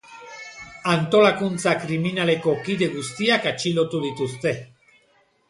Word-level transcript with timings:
Antolakuntza 0.93 1.73
kriminaleko 1.83 2.55
kide 2.65 2.89
guztiak 2.95 3.47
atxilotu 3.53 4.03
dituzte. 4.09 4.57